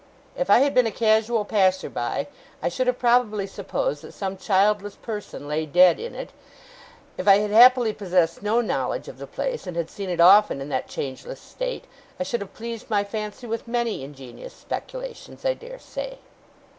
[0.35, 2.25] If I had been a casual passer by,
[2.59, 6.31] I should have probably supposed that some childless person lay dead in it.
[7.19, 10.59] If I had happily possessed no knowledge of the place, and had seen it often
[10.59, 11.85] in that changeless state,
[12.19, 16.17] I should have pleased my fancy with many ingenious speculations, I dare say.